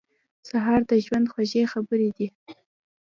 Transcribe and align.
سهار 0.49 0.81
د 0.89 0.91
ژوند 1.05 1.27
خوږې 1.33 1.63
خبرې 1.73 2.09
دي. 2.17 2.27